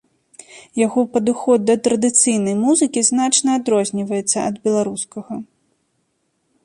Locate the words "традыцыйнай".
1.87-2.55